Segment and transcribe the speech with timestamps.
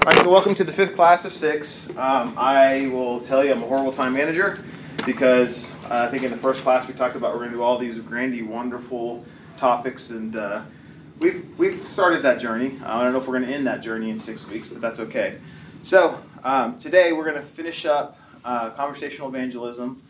[0.00, 1.90] All right, so welcome to the fifth class of six.
[1.90, 4.64] Um, I will tell you I'm a horrible time manager
[5.04, 7.62] because uh, I think in the first class we talked about we're going to do
[7.62, 9.22] all these grandy, wonderful
[9.58, 10.62] topics, and uh,
[11.18, 12.78] we've we've started that journey.
[12.82, 14.80] Uh, I don't know if we're going to end that journey in six weeks, but
[14.80, 15.36] that's okay.
[15.82, 20.00] So um, today we're going to finish up uh, conversational evangelism,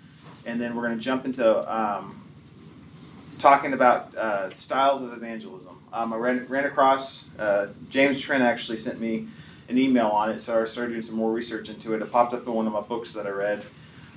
[0.47, 2.23] and then we're going to jump into um,
[3.41, 5.83] talking about uh, styles of evangelism.
[5.93, 9.27] Um, I ran, ran across uh, James Trent actually sent me
[9.71, 12.03] an email on it, so I started doing some more research into it.
[12.03, 13.65] It popped up in one of my books that I read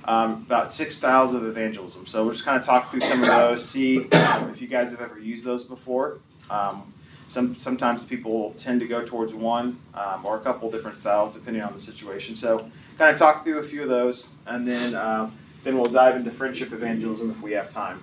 [0.04, 2.06] um, about six styles of evangelism.
[2.06, 4.90] So we'll just kind of talk through some of those, see um, if you guys
[4.90, 6.18] have ever used those before.
[6.50, 6.92] Um,
[7.26, 11.62] some sometimes people tend to go towards one um, or a couple different styles depending
[11.62, 12.36] on the situation.
[12.36, 15.30] So kind of talk through a few of those, and then uh,
[15.62, 18.02] then we'll dive into friendship evangelism if we have time,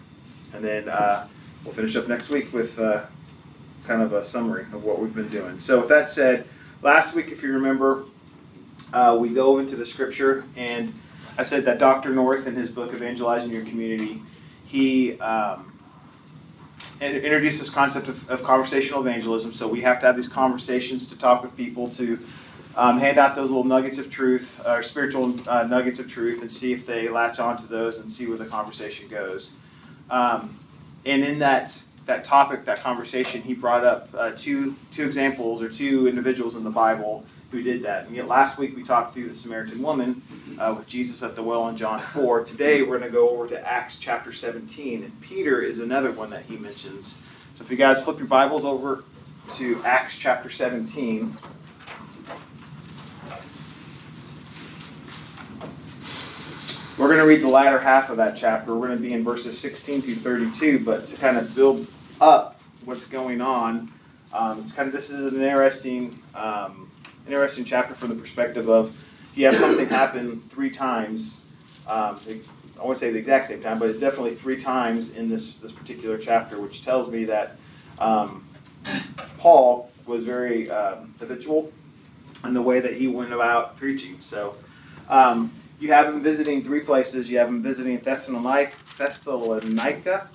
[0.54, 1.28] and then uh,
[1.64, 3.04] we'll finish up next week with uh,
[3.86, 5.60] kind of a summary of what we've been doing.
[5.60, 6.48] So with that said.
[6.84, 8.06] Last week, if you remember,
[8.92, 10.92] uh, we dove into the scripture, and
[11.38, 12.10] I said that Dr.
[12.10, 14.20] North, in his book Evangelizing Your Community,
[14.66, 15.80] he um,
[17.00, 19.54] introduced this concept of, of, conversational evangelism.
[19.54, 22.20] So we have to have these conversations to talk with people, to
[22.76, 26.52] um, hand out those little nuggets of truth, or spiritual uh, nuggets of truth, and
[26.52, 29.52] see if they latch onto those and see where the conversation goes.
[30.10, 30.58] Um,
[31.06, 35.70] and in that that topic, that conversation, he brought up uh, two two examples or
[35.70, 38.06] two individuals in the Bible who did that.
[38.06, 40.22] And yet last week we talked through the Samaritan woman
[40.60, 42.44] uh, with Jesus at the well in John 4.
[42.44, 46.30] Today we're going to go over to Acts chapter 17, and Peter is another one
[46.30, 47.18] that he mentions.
[47.56, 49.04] So if you guys flip your Bibles over
[49.56, 51.38] to Acts chapter 17.
[56.98, 58.76] We're going to read the latter half of that chapter.
[58.76, 61.88] We're going to be in verses 16 through 32, but to kind of build
[62.22, 63.92] up what's going on,
[64.34, 66.90] um, it's kind of this is an interesting, um,
[67.26, 68.96] interesting chapter from the perspective of
[69.32, 71.44] if you have something happen three times.
[71.88, 72.16] Um,
[72.80, 75.72] I won't say the exact same time, but it's definitely three times in this this
[75.72, 77.58] particular chapter, which tells me that
[78.00, 78.48] um,
[79.38, 81.72] Paul was very um, habitual
[82.44, 84.20] in the way that he went about preaching.
[84.20, 84.56] So
[85.10, 87.30] um, you have him visiting three places.
[87.30, 90.30] You have him visiting Thessalonica, Thessalonica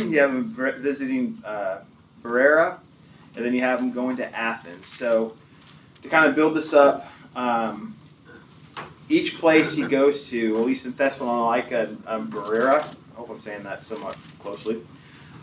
[0.00, 1.80] you have him visiting uh,
[2.22, 2.78] Berea,
[3.36, 4.88] and then you have him going to Athens.
[4.88, 5.36] So
[6.02, 7.96] to kind of build this up, um,
[9.08, 13.62] each place he goes to, at least in Thessalonica and um, I hope I'm saying
[13.64, 14.82] that somewhat closely,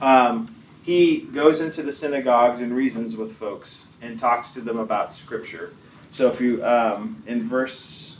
[0.01, 5.13] um, he goes into the synagogues and reasons with folks and talks to them about
[5.13, 5.73] Scripture.
[6.11, 8.17] So if you, um, in verse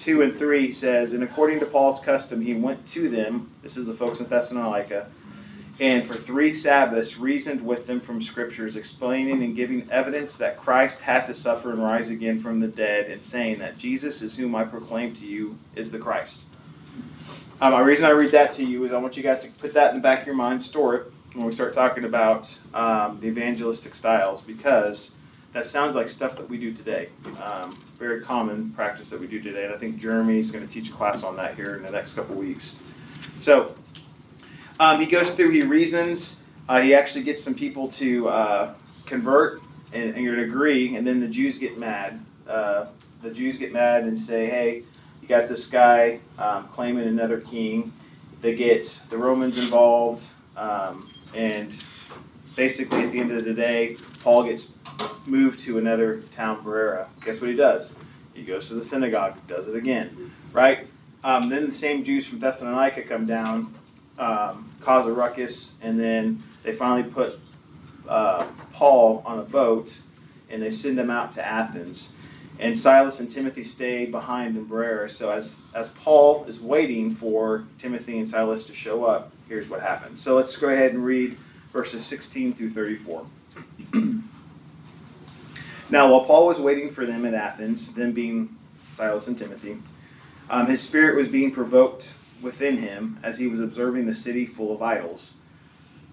[0.00, 3.86] 2 and 3 says, And according to Paul's custom, he went to them, this is
[3.86, 5.06] the folks in Thessalonica,
[5.80, 11.00] and for three Sabbaths reasoned with them from Scriptures, explaining and giving evidence that Christ
[11.00, 14.54] had to suffer and rise again from the dead, and saying that Jesus is whom
[14.54, 16.42] I proclaim to you is the Christ.
[17.62, 19.74] Um, the reason I read that to you is I want you guys to put
[19.74, 23.18] that in the back of your mind, store it when we start talking about um,
[23.20, 25.12] the evangelistic styles, because
[25.52, 27.08] that sounds like stuff that we do today.
[27.42, 29.64] Um, very common practice that we do today.
[29.64, 31.90] And I think Jeremy is going to teach a class on that here in the
[31.90, 32.78] next couple weeks.
[33.40, 33.74] So
[34.80, 38.74] um, he goes through, he reasons, uh, he actually gets some people to uh,
[39.04, 39.60] convert
[39.92, 42.24] and, and agree, and then the Jews get mad.
[42.48, 42.86] Uh,
[43.22, 44.82] the Jews get mad and say, hey,
[45.20, 47.92] you got this guy um, claiming another king.
[48.40, 50.26] They get the Romans involved,
[50.56, 51.76] um, and
[52.56, 54.72] basically at the end of the day, Paul gets
[55.26, 57.06] moved to another town, Berea.
[57.22, 57.94] Guess what he does?
[58.32, 60.86] He goes to the synagogue, does it again, right?
[61.22, 63.74] Um, then the same Jews from Thessalonica come down,
[64.20, 67.40] um, cause a ruckus, and then they finally put
[68.08, 69.98] uh, Paul on a boat
[70.50, 72.10] and they send him out to Athens.
[72.58, 75.08] And Silas and Timothy stay behind in Berea.
[75.08, 79.80] So as, as Paul is waiting for Timothy and Silas to show up, here's what
[79.80, 80.20] happens.
[80.20, 81.36] So let's go ahead and read
[81.72, 83.26] verses 16 through 34.
[85.92, 88.56] Now, while Paul was waiting for them at Athens, them being
[88.92, 89.76] Silas and Timothy,
[90.48, 94.74] um, his spirit was being provoked within him as he was observing the city full
[94.74, 95.34] of idols.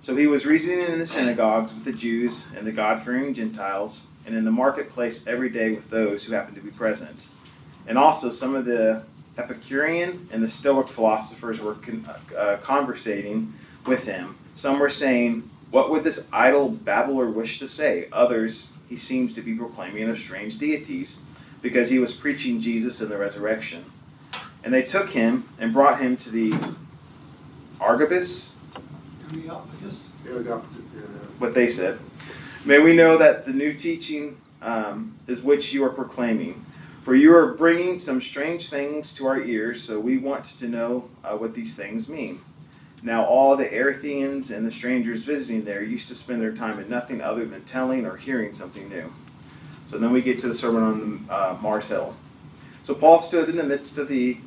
[0.02, 4.04] So he was reasoning in the synagogues with the Jews and the God fearing Gentiles,
[4.26, 7.26] and in the marketplace every day with those who happened to be present.
[7.88, 9.04] And also, some of the
[9.38, 12.08] Epicurean and the Stoic philosophers were con-
[12.38, 13.54] uh, conversating
[13.86, 14.38] with him.
[14.54, 18.08] Some were saying, What would this idle babbler wish to say?
[18.12, 21.20] Others, he seems to be proclaiming of strange deities,
[21.62, 23.86] because he was preaching Jesus and the resurrection.
[24.68, 26.52] And they took him and brought him to the
[27.80, 28.52] Argobus.
[31.40, 32.00] What they said.
[32.66, 36.66] May we know that the new teaching um, is which you are proclaiming.
[37.04, 41.08] For you are bringing some strange things to our ears, so we want to know
[41.24, 42.42] uh, what these things mean.
[43.02, 46.90] Now, all the Erythrians and the strangers visiting there used to spend their time in
[46.90, 49.14] nothing other than telling or hearing something new.
[49.90, 52.18] So then we get to the sermon on the, uh, Mars Hill.
[52.84, 54.38] So Paul stood in the midst of the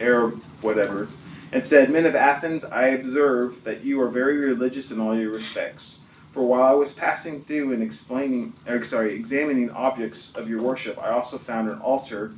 [0.00, 1.08] Arab whatever
[1.52, 5.30] and said, Men of Athens, I observe that you are very religious in all your
[5.30, 6.00] respects.
[6.32, 10.98] For while I was passing through and explaining, or sorry, examining objects of your worship,
[10.98, 12.34] I also found an altar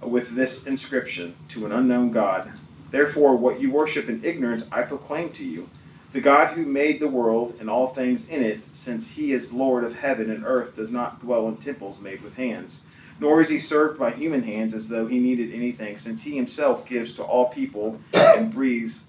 [0.00, 2.52] with this inscription to an unknown God.
[2.90, 5.68] Therefore, what you worship in ignorance, I proclaim to you.
[6.12, 9.84] The God who made the world and all things in it, since he is Lord
[9.84, 12.80] of heaven and earth, does not dwell in temples made with hands,
[13.20, 16.86] nor is he served by human hands as though he needed anything, since he himself
[16.86, 19.04] gives to all people and breathes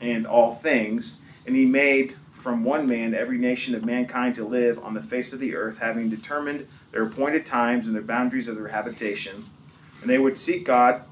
[0.00, 4.78] and all things, and he made from one man every nation of mankind to live
[4.84, 8.56] on the face of the earth, having determined their appointed times and the boundaries of
[8.56, 9.44] their habitation.
[10.00, 11.02] And they would seek God,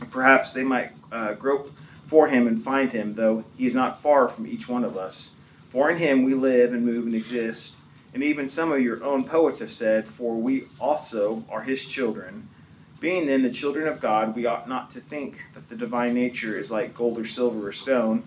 [0.00, 1.72] and perhaps they might uh, grope
[2.06, 5.30] for him and find him, though he is not far from each one of us.
[5.70, 7.80] For in him we live and move and exist.
[8.12, 12.48] And even some of your own poets have said, For we also are his children.
[12.98, 16.58] Being then the children of God, we ought not to think that the divine nature
[16.58, 18.24] is like gold or silver or stone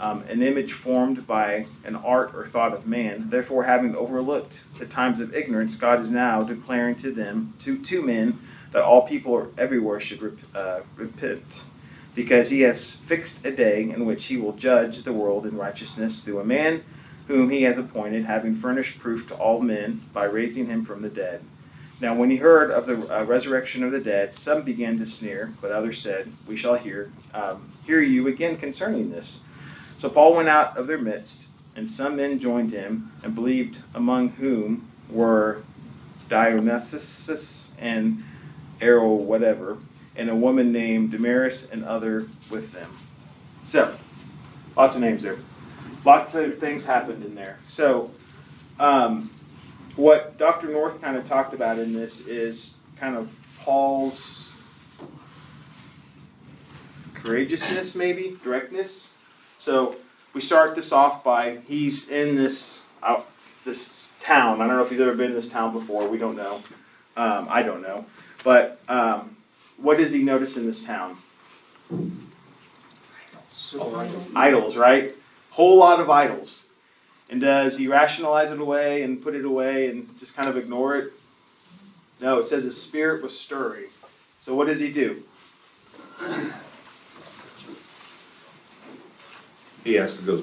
[0.00, 3.30] um, an image formed by an art or thought of man.
[3.30, 8.02] Therefore, having overlooked the times of ignorance, God is now declaring to them, to, to
[8.02, 8.38] men,
[8.72, 11.64] that all people everywhere should rep, uh, repent,
[12.14, 16.20] because he has fixed a day in which he will judge the world in righteousness
[16.20, 16.82] through a man
[17.26, 21.08] whom he has appointed, having furnished proof to all men by raising him from the
[21.08, 21.42] dead.
[22.00, 25.54] Now, when he heard of the uh, resurrection of the dead, some began to sneer,
[25.60, 29.40] but others said, "We shall hear um, hear you again concerning this."
[29.96, 34.30] So Paul went out of their midst, and some men joined him and believed, among
[34.30, 35.62] whom were
[36.28, 38.24] Dionysius and
[38.80, 39.78] Arrow, whatever,
[40.16, 42.90] and a woman named Damaris and other with them.
[43.64, 43.94] So,
[44.76, 45.38] lots of names there.
[46.04, 47.58] Lots of things happened in there.
[47.66, 48.10] So,
[48.78, 49.30] um,
[49.96, 50.68] what Dr.
[50.68, 54.50] North kind of talked about in this is kind of Paul's
[57.14, 59.08] courageousness, maybe, directness
[59.64, 59.96] so
[60.34, 63.26] we start this off by he's in this out
[63.64, 64.60] this town.
[64.60, 66.06] I don't know if he's ever been in this town before.
[66.06, 66.62] We don't know.
[67.16, 68.04] Um, I don't know.
[68.42, 69.38] But um,
[69.78, 71.16] what does he notice in this town?
[73.96, 74.36] Idols.
[74.36, 75.14] idols, right?
[75.54, 76.66] Whole lot of idols.
[77.30, 80.96] And does he rationalize it away and put it away and just kind of ignore
[80.96, 81.12] it?
[82.20, 83.86] No, it says his spirit was stirring.
[84.40, 85.22] So what does he do?
[89.84, 90.42] he has to go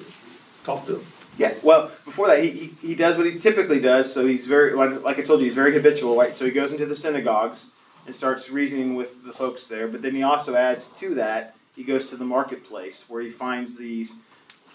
[0.63, 1.05] talk to them.
[1.37, 4.13] Yeah, well, before that, he, he, he does what he typically does.
[4.13, 6.33] So he's very, like I told you, he's very habitual, right?
[6.33, 7.71] So he goes into the synagogues
[8.05, 9.89] and starts reasoning with the folks there.
[9.89, 13.75] But then he also adds to that, he goes to the marketplace where he finds
[13.75, 14.15] these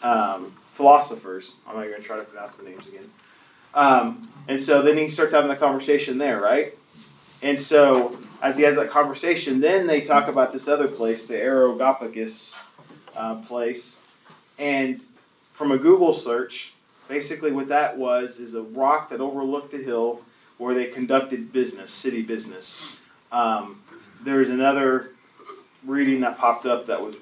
[0.03, 1.53] um, philosophers.
[1.67, 3.11] I'm not going to try to pronounce the names again.
[3.75, 6.75] Um, and so then he starts having the conversation there, right?
[7.43, 11.37] And so as he has that conversation, then they talk about this other place, the
[11.37, 12.59] Areopagus
[13.15, 13.97] uh, place
[14.59, 15.01] and
[15.53, 16.73] from a Google search,
[17.09, 20.23] basically what that was is a rock that overlooked the hill
[20.59, 22.83] where they conducted business, city business.
[23.31, 23.83] Um,
[24.23, 25.11] there was another
[25.85, 27.17] reading that popped up that was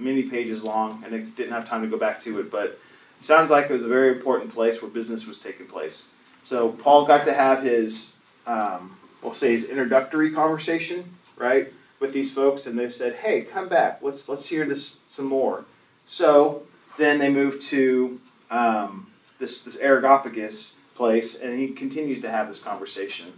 [0.00, 2.78] many pages long, and I didn't have time to go back to it, but it
[3.20, 6.08] sounds like it was a very important place where business was taking place.
[6.42, 8.14] So Paul got to have his,
[8.46, 13.68] um, we'll say, his introductory conversation, right, with these folks, and they said, "Hey, come
[13.68, 14.00] back.
[14.02, 15.64] Let's let's hear this some more."
[16.06, 16.62] So
[16.96, 19.06] then they move to um,
[19.38, 23.32] this, this Areopagus place, and he continues to have this conversation.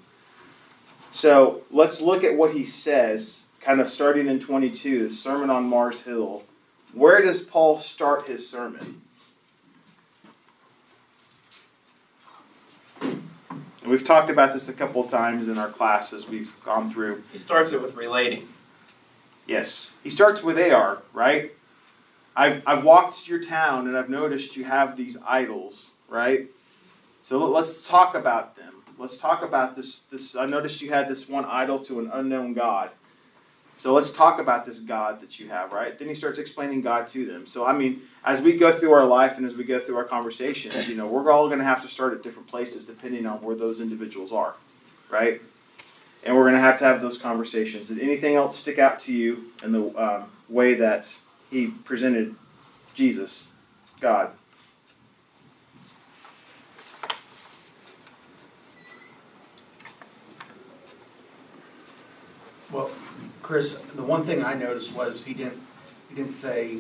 [1.11, 5.65] So let's look at what he says, kind of starting in 22, the Sermon on
[5.65, 6.43] Mars Hill.
[6.93, 9.03] Where does Paul start his sermon?
[13.01, 17.25] And we've talked about this a couple of times in our classes we've gone through.
[17.33, 18.49] He starts it with relating.
[19.47, 19.95] Yes.
[20.05, 21.53] He starts with AR, right?
[22.37, 26.49] I've, I've walked your town and I've noticed you have these idols, right?
[27.23, 28.75] So let's talk about them.
[28.99, 30.03] Let's talk about this.
[30.11, 32.91] This I noticed you had this one idol to an unknown God.
[33.77, 35.99] So let's talk about this God that you have, right?
[35.99, 37.47] Then he starts explaining God to them.
[37.47, 40.05] So I mean, as we go through our life and as we go through our
[40.05, 43.43] conversations, you know, we're all going to have to start at different places depending on
[43.43, 44.55] where those individuals are,
[45.11, 45.41] right?
[46.25, 47.89] And we're going to have to have those conversations.
[47.89, 51.13] Did anything else stick out to you in the um, way that
[51.51, 52.35] he presented
[52.95, 53.49] Jesus,
[54.01, 54.31] God.
[62.71, 62.91] Well,
[63.43, 65.61] Chris, the one thing I noticed was he didn't,
[66.09, 66.79] he didn't say,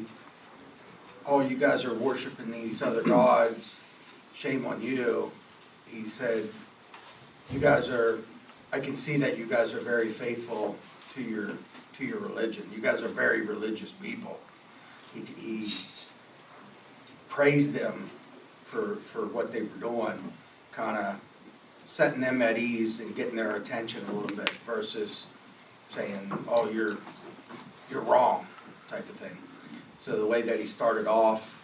[1.27, 3.83] oh, you guys are worshiping these other gods,
[4.35, 5.33] shame on you.
[5.87, 6.49] He said,
[7.53, 8.21] you guys are,
[8.73, 10.77] I can see that you guys are very faithful
[11.15, 11.51] to your,
[11.95, 12.71] to your religion.
[12.75, 14.39] You guys are very religious people.
[15.13, 15.69] He, he
[17.29, 18.07] praised them
[18.65, 20.33] for, for what they were doing,
[20.75, 21.21] kinda
[21.85, 25.27] setting them at ease and getting their attention a little bit versus
[25.93, 26.97] saying, oh, you're,
[27.91, 28.47] you're wrong,
[28.89, 29.37] type of thing.
[29.99, 31.59] So the way that he started off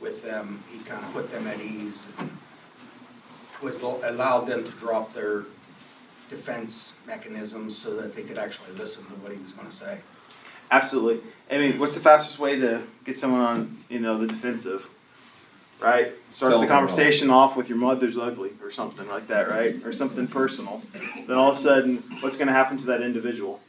[0.00, 2.30] with them, he kind of put them at ease and
[3.62, 5.44] was, allowed them to drop their
[6.28, 9.98] defense mechanisms so that they could actually listen to what he was gonna say.
[10.70, 11.20] Absolutely.
[11.50, 14.88] I mean, what's the fastest way to get someone on, you know, the defensive?
[15.84, 16.12] Right?
[16.30, 19.84] Start the conversation off with your mother's ugly or something like that, right?
[19.84, 20.82] Or something personal.
[21.26, 23.60] Then all of a sudden, what's going to happen to that individual?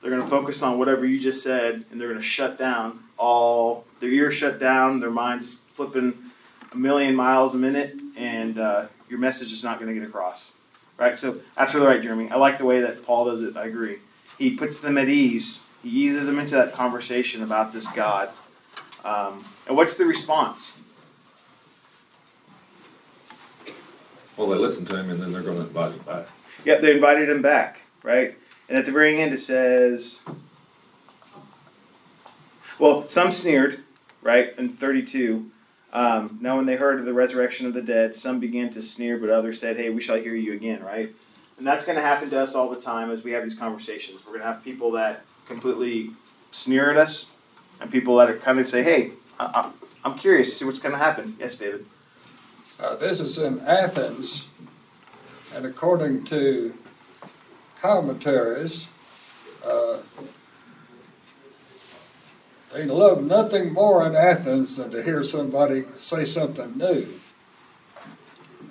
[0.00, 3.04] They're going to focus on whatever you just said and they're going to shut down
[3.22, 6.12] all, their ears shut down, their minds flipping
[6.72, 10.52] a million miles a minute, and uh, your message is not going to get across.
[10.98, 11.16] Right?
[11.16, 12.30] So, absolutely right, Jeremy.
[12.30, 13.56] I like the way that Paul does it.
[13.56, 13.98] I agree.
[14.38, 18.30] He puts them at ease, he eases them into that conversation about this God.
[19.04, 20.78] Um, and what's the response?
[24.42, 26.26] Well, they listen to him and then they're gonna invite him back.
[26.64, 28.36] Yep, they invited him back, right?
[28.68, 30.20] And at the very end it says,
[32.76, 33.84] well, some sneered,
[34.20, 34.52] right?
[34.58, 35.48] In 32.
[35.92, 39.16] Um, now, when they heard of the resurrection of the dead, some began to sneer,
[39.16, 41.14] but others said, hey, we shall hear you again, right?
[41.58, 44.26] And that's going to happen to us all the time as we have these conversations.
[44.26, 46.10] We're going to have people that completely
[46.50, 47.26] sneer at us
[47.80, 49.70] and people that are kind of say, hey, I,
[50.04, 51.36] I'm curious to see what's going to happen.
[51.38, 51.86] Yes, David.
[52.82, 54.48] Uh, this is in Athens,
[55.54, 56.74] and according to
[57.80, 58.88] commentaries,
[59.64, 59.98] uh,
[62.72, 67.20] they love nothing more in Athens than to hear somebody say something new.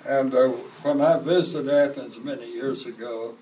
[0.06, 0.48] And uh,
[0.82, 3.36] when I visited Athens many years ago,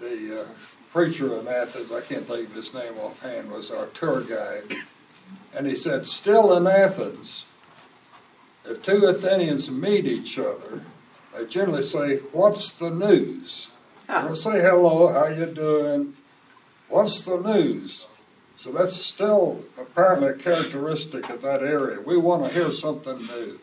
[0.00, 0.46] the uh,
[0.90, 4.74] preacher in Athens, I can't think of his name offhand, was our tour guide.
[5.54, 7.44] And he said, Still in Athens,
[8.70, 10.82] if two Athenians meet each other,
[11.34, 13.70] they generally say, "What's the news?"
[14.06, 16.16] They don't say hello, how you doing?
[16.88, 18.06] What's the news?
[18.56, 22.00] So that's still apparently a characteristic of that area.
[22.00, 23.60] We want to hear something new.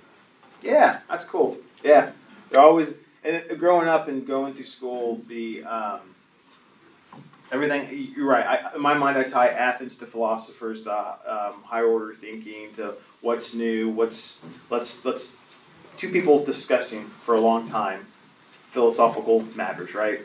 [0.61, 1.57] Yeah, that's cool.
[1.83, 2.11] Yeah,
[2.49, 5.99] they're always and growing up and going through school, the um,
[7.51, 8.13] everything.
[8.15, 8.45] You're right.
[8.45, 12.93] I, in my mind, I tie Athens to philosophers, to um, higher order thinking, to
[13.21, 14.39] what's new, what's
[14.69, 15.35] let's let's
[15.97, 18.05] two people discussing for a long time
[18.69, 20.21] philosophical matters, right?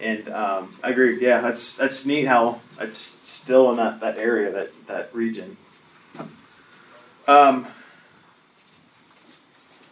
[0.00, 1.20] And um, I agree.
[1.20, 5.56] Yeah, that's that's neat how it's still in that, that area, that that region.
[7.26, 7.66] Um,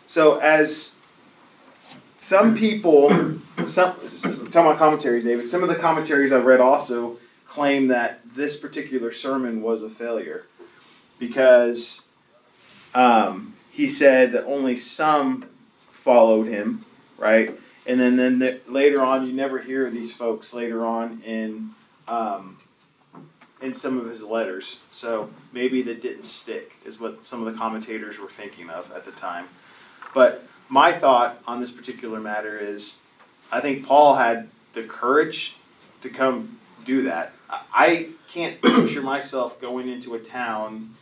[0.06, 0.95] so as
[2.16, 3.10] some people,
[3.66, 5.48] some talking about commentaries, David.
[5.48, 10.46] Some of the commentaries I've read also claim that this particular sermon was a failure
[11.18, 12.02] because
[12.94, 15.46] um, he said that only some
[15.90, 16.84] followed him,
[17.18, 17.58] right?
[17.86, 21.70] And then then the, later on, you never hear these folks later on in
[22.08, 22.58] um,
[23.60, 24.78] in some of his letters.
[24.90, 29.04] So maybe that didn't stick, is what some of the commentators were thinking of at
[29.04, 29.46] the time.
[30.14, 32.96] But my thought on this particular matter is
[33.50, 35.56] I think Paul had the courage
[36.02, 37.32] to come do that.
[37.48, 40.94] I can't picture myself going into a town,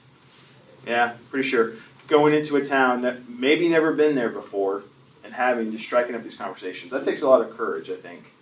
[0.87, 1.75] yeah, pretty sure,
[2.07, 4.85] going into a town that maybe never been there before
[5.25, 6.91] and having just striking up these conversations.
[6.93, 8.33] That takes a lot of courage, I think,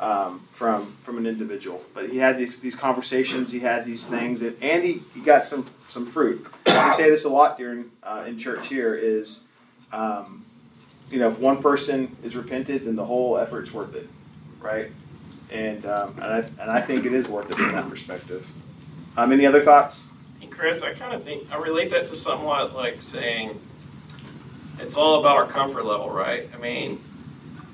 [0.00, 1.82] um, from from an individual.
[1.94, 5.46] But he had these these conversations, he had these things, that, and he, he got
[5.46, 6.46] some some fruit.
[6.66, 9.40] I say this a lot during uh, in church here is.
[9.92, 10.45] Um,
[11.10, 14.08] you know, if one person is repented, then the whole effort's worth it,
[14.60, 14.90] right?
[15.50, 18.46] And um, and I and I think it is worth it from that perspective.
[19.16, 20.08] Um, any other thoughts?
[20.40, 23.58] Hey, Chris, I kind of think I relate that to somewhat like saying
[24.80, 26.48] it's all about our comfort level, right?
[26.54, 26.98] I mean,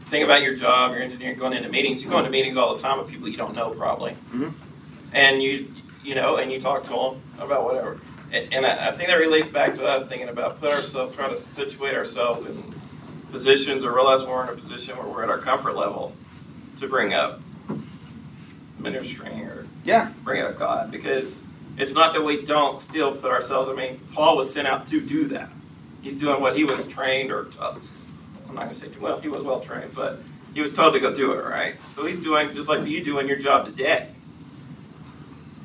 [0.04, 2.02] think about your job, your engineer going into meetings.
[2.02, 4.52] You go into meetings all the time with people you don't know, probably, Mhm.
[5.14, 5.68] and you
[6.04, 7.98] you know, and you talk to them about whatever.
[8.32, 11.30] And, and I, I think that relates back to us thinking about put ourselves, trying
[11.30, 12.60] to situate ourselves in
[13.36, 16.14] positions or realize we're in a position where we're at our comfort level
[16.76, 17.40] to bring up
[18.78, 20.10] ministering or Yeah.
[20.22, 21.46] bring up God because
[21.78, 23.68] it's not that we don't still put ourselves.
[23.68, 25.48] I mean, Paul was sent out to do that.
[26.02, 29.42] He's doing what he was trained or I'm not going to say well, he was
[29.42, 30.18] well trained, but
[30.54, 31.80] he was told to go do it, right?
[31.94, 34.08] So he's doing just like you doing your job today.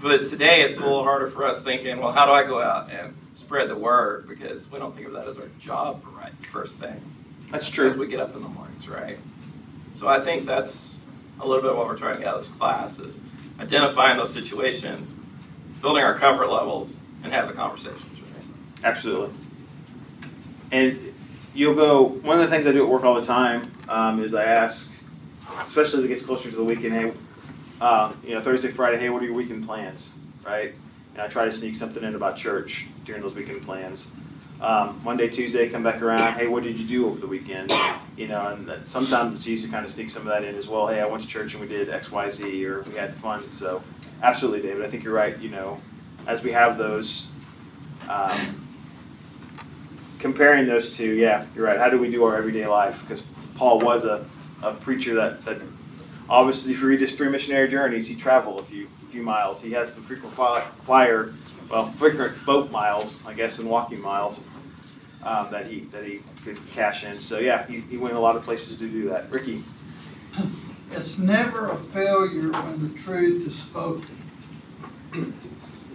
[0.01, 2.89] But today it's a little harder for us thinking, well, how do I go out
[2.91, 4.27] and spread the word?
[4.29, 6.31] Because we don't think of that as our job, right?
[6.51, 7.01] First thing.
[7.49, 7.89] That's true.
[7.89, 9.17] As we get up in the mornings, right?
[9.93, 10.99] So I think that's
[11.39, 13.21] a little bit of what we're trying to get out of this class is
[13.59, 15.11] identifying those situations,
[15.81, 18.45] building our comfort levels, and having the conversations, right?
[18.83, 19.33] Absolutely.
[20.71, 21.13] And
[21.53, 24.33] you'll go, one of the things I do at work all the time um, is
[24.33, 24.91] I ask,
[25.65, 27.13] especially as it gets closer to the weekend, hey,
[27.79, 30.13] uh, you know, Thursday, Friday, hey, what are your weekend plans?
[30.45, 30.73] Right?
[31.13, 34.07] And I try to sneak something in about church during those weekend plans.
[34.59, 37.71] Um, Monday, Tuesday, come back around, hey, what did you do over the weekend?
[38.15, 40.55] You know, and that, sometimes it's easy to kind of sneak some of that in
[40.55, 40.87] as well.
[40.87, 43.51] Hey, I went to church and we did X, Y, Z, or we had fun.
[43.53, 43.83] So,
[44.23, 44.83] absolutely, David.
[44.83, 45.37] I think you're right.
[45.37, 45.79] You know,
[46.25, 47.29] as we have those,
[48.09, 48.67] um,
[50.17, 51.77] comparing those two, yeah, you're right.
[51.77, 53.01] How do we do our everyday life?
[53.01, 53.21] Because
[53.55, 54.25] Paul was a,
[54.63, 55.61] a preacher that, that
[56.27, 59.61] obviously, if you read his three missionary journeys, he traveled a few a few miles.
[59.61, 61.33] He has some frequent fly, flyer,
[61.69, 64.43] well, frequent boat miles, I guess, and walking miles
[65.23, 67.19] um, that he that he could cash in.
[67.19, 69.29] So yeah, he, he went a lot of places to do that.
[69.31, 69.63] Ricky,
[70.91, 74.17] It's never a failure when the truth is spoken.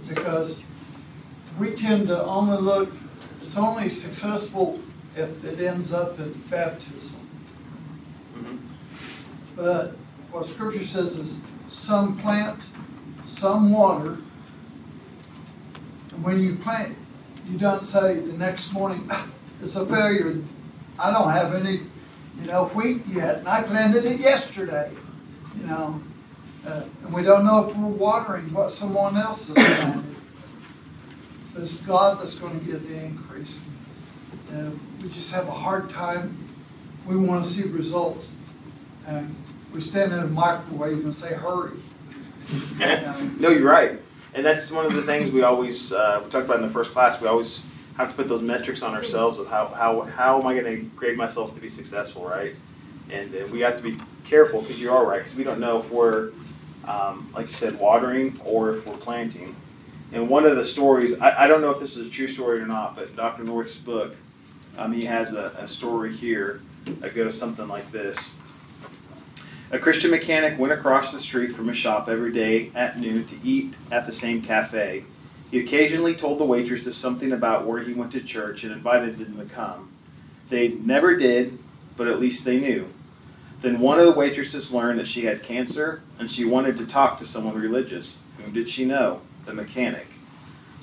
[0.08, 0.64] Because
[1.58, 2.92] we tend to only look,
[3.42, 4.78] it's only successful
[5.16, 7.20] if it ends up in baptism.
[9.56, 9.96] But
[10.30, 12.58] what scripture says is some plant,
[13.26, 14.18] some water.
[16.22, 16.96] When you plant,
[17.50, 19.26] you don't say the next morning, "Ah,
[19.62, 20.36] it's a failure.
[20.98, 21.80] I don't have any,
[22.40, 24.90] you know, wheat yet, and I planted it yesterday,
[25.58, 26.00] you know.
[26.66, 30.04] Uh, and we don't know if we're watering what someone else has planted.
[31.52, 33.60] But it's God that's gonna give the increase.
[34.52, 36.38] And we just have a hard time,
[37.06, 38.36] we wanna see results.
[39.06, 39.34] And
[39.74, 41.72] we stand in a microwave and say, hurry.
[42.78, 44.00] You know, no, you're right,
[44.34, 46.92] and that's one of the things we always uh, we talked about in the first
[46.92, 47.20] class.
[47.20, 47.62] We always
[47.96, 50.82] have to put those metrics on ourselves of how how how am I going to
[50.96, 52.54] grade myself to be successful, right?
[53.10, 55.80] And, and we have to be careful because you are right because we don't know
[55.80, 56.30] if we're
[56.86, 59.54] um, like you said watering or if we're planting.
[60.12, 62.60] And one of the stories, I, I don't know if this is a true story
[62.60, 63.44] or not, but Dr.
[63.44, 64.14] North's book,
[64.76, 68.34] um, he has a, a story here that goes something like this.
[69.72, 73.36] A Christian mechanic went across the street from a shop every day at noon to
[73.42, 75.04] eat at the same cafe.
[75.50, 79.38] He occasionally told the waitresses something about where he went to church and invited them
[79.38, 79.90] to come.
[80.50, 81.58] They never did,
[81.96, 82.88] but at least they knew.
[83.62, 87.16] Then one of the waitresses learned that she had cancer and she wanted to talk
[87.16, 88.20] to someone religious.
[88.36, 89.22] Whom did she know?
[89.46, 90.06] The mechanic.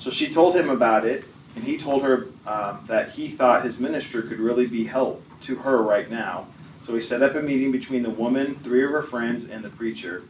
[0.00, 1.24] So she told him about it,
[1.54, 5.56] and he told her um, that he thought his minister could really be help to
[5.56, 6.48] her right now.
[6.82, 9.70] So we set up a meeting between the woman, three of her friends, and the
[9.70, 10.22] preacher.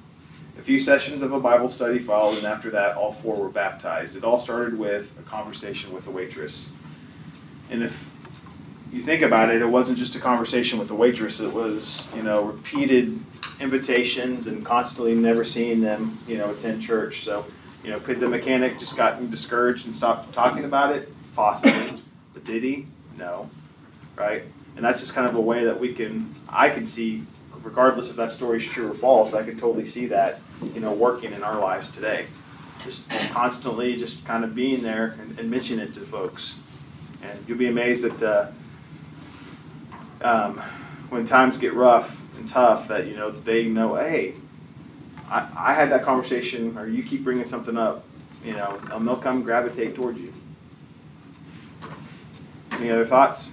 [0.58, 4.16] A few sessions of a Bible study followed, and after that, all four were baptized.
[4.16, 6.70] It all started with a conversation with the waitress.
[7.70, 8.12] And if
[8.92, 12.22] you think about it, it wasn't just a conversation with the waitress, it was, you
[12.22, 13.18] know, repeated
[13.60, 17.22] invitations and constantly never seeing them, you know, attend church.
[17.22, 17.46] So,
[17.84, 21.12] you know, could the mechanic just gotten discouraged and stopped talking about it?
[21.34, 22.02] Possibly.
[22.34, 22.86] But did he?
[23.16, 23.48] No.
[24.16, 24.44] Right?
[24.76, 27.24] And that's just kind of a way that we can, I can see,
[27.62, 30.40] regardless if that story is true or false, I can totally see that,
[30.74, 32.26] you know, working in our lives today.
[32.82, 36.58] Just constantly just kind of being there and, and mentioning it to folks.
[37.22, 38.50] And you'll be amazed that uh,
[40.26, 40.58] um,
[41.10, 44.34] when times get rough and tough, that, you know, they know, hey,
[45.28, 48.04] I, I had that conversation, or you keep bringing something up,
[48.42, 50.32] you know, and they'll come gravitate towards you.
[52.72, 53.52] Any other thoughts?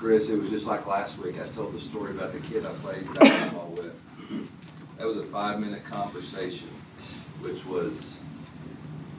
[0.00, 2.70] Chris, it was just like last week, I told the story about the kid I
[2.82, 3.92] played basketball with.
[4.96, 6.68] That was a five-minute conversation,
[7.40, 8.16] which was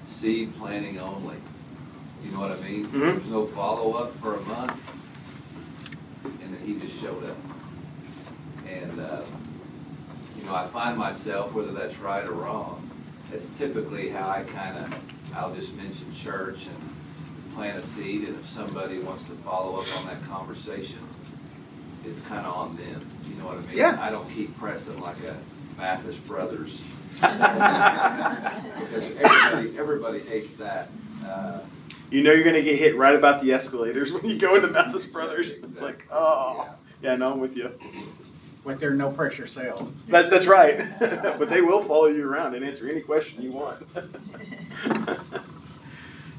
[0.04, 1.36] seed planting only.
[2.26, 2.88] You know what I mean?
[2.88, 3.00] Mhm.
[3.00, 4.74] There was no follow-up for a month,
[6.24, 7.38] and then he just showed up.
[8.68, 9.22] And, uh,
[10.36, 12.90] you know, I find myself, whether that's right or wrong,
[13.30, 14.96] that's typically how I kind of,
[15.36, 16.91] I'll just mention church and
[17.56, 21.00] plant a seed, and if somebody wants to follow up on that conversation,
[22.06, 23.78] it's kind of on them, you know what I mean?
[23.78, 23.98] Yeah.
[24.02, 25.36] I don't keep pressing like a
[25.78, 26.82] Mathis Brothers.
[27.22, 30.90] Because everybody, everybody hates that.
[31.26, 31.60] Uh,
[32.10, 35.06] You know you're gonna get hit right about the escalators when you go into Mathis
[35.06, 35.52] Brothers.
[35.58, 36.68] It's like, oh,
[37.02, 37.72] yeah, no, I'm with you.
[38.66, 39.92] But they're no pressure sales.
[40.08, 40.84] That, that's right.
[41.00, 43.78] but they will follow you around and answer any question you want.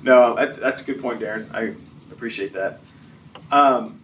[0.02, 1.52] no, that's, that's a good point, Darren.
[1.54, 1.74] I
[2.10, 2.80] appreciate that.
[3.50, 4.00] Um,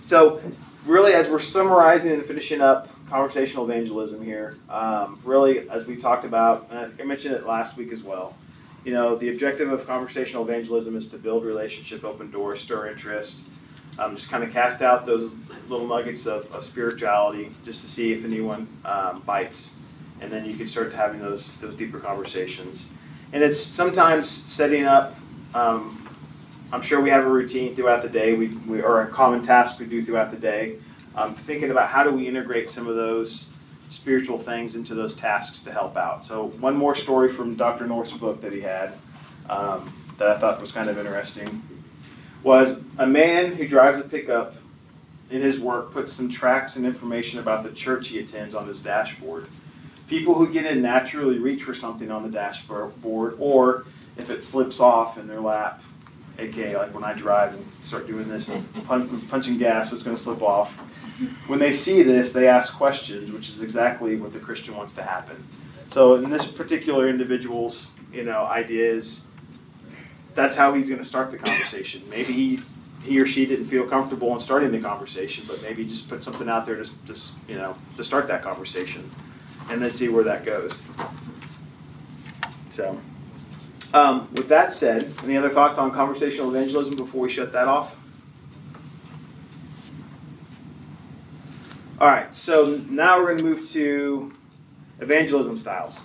[0.00, 0.40] so,
[0.84, 6.24] really, as we're summarizing and finishing up conversational evangelism here, um, really, as we talked
[6.24, 8.36] about, and I mentioned it last week as well.
[8.84, 13.44] You know, the objective of conversational evangelism is to build relationship, open doors, stir interest,
[13.98, 15.34] um, just kind of cast out those
[15.68, 19.74] little nuggets of, of spirituality, just to see if anyone um, bites,
[20.20, 22.86] and then you can start having those those deeper conversations.
[23.32, 25.14] And it's sometimes setting up.
[25.54, 25.94] Um,
[26.72, 29.78] I'm sure we have a routine throughout the day, we, we or a common task
[29.78, 30.76] we do throughout the day.
[31.14, 33.46] Um, thinking about how do we integrate some of those
[33.88, 36.24] spiritual things into those tasks to help out.
[36.24, 37.86] So one more story from Dr.
[37.86, 38.92] North's book that he had
[39.48, 41.62] um, that I thought was kind of interesting
[42.42, 44.54] was a man who drives a pickup
[45.30, 48.80] in his work puts some tracts and information about the church he attends on his
[48.80, 49.46] dashboard.
[50.08, 53.84] People who get in naturally reach for something on the dashboard, or
[54.16, 55.82] if it slips off in their lap,
[56.38, 60.16] aka like when I drive and start doing this and punch, punching gas, it's going
[60.16, 60.72] to slip off.
[61.46, 65.02] When they see this, they ask questions, which is exactly what the Christian wants to
[65.02, 65.44] happen.
[65.88, 69.22] So in this particular individual's, you know, idea is
[70.34, 72.02] that's how he's going to start the conversation.
[72.08, 72.60] Maybe he
[73.02, 76.48] he or she didn't feel comfortable in starting the conversation, but maybe just put something
[76.48, 79.10] out there to just you know to start that conversation,
[79.70, 80.82] and then see where that goes.
[82.70, 82.98] So,
[83.92, 87.96] um, with that said, any other thoughts on conversational evangelism before we shut that off?
[92.00, 94.32] All right, so now we're going to move to
[95.00, 96.00] evangelism styles.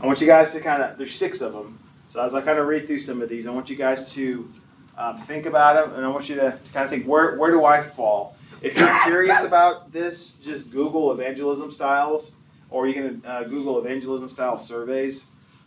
[0.00, 1.78] I want you guys to kind of, there's six of them.
[2.10, 4.50] So as I kind of read through some of these, I want you guys to
[4.98, 7.50] um, think about them, and I want you to, to kind of think, where, where
[7.50, 8.36] do I fall?
[8.60, 12.32] If you're curious about this, just Google evangelism styles,
[12.70, 15.26] or you can uh, Google evangelism style surveys.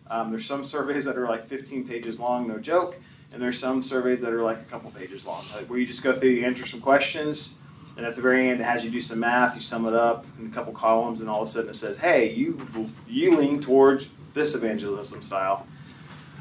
[0.09, 2.97] Um, there's some surveys that are like 15 pages long, no joke,
[3.31, 6.03] and there's some surveys that are like a couple pages long, like where you just
[6.03, 7.55] go through, you answer some questions,
[7.95, 10.25] and at the very end, it has you do some math, you sum it up
[10.39, 12.65] in a couple columns, and all of a sudden it says, hey, you,
[13.07, 15.67] you lean towards this evangelism style.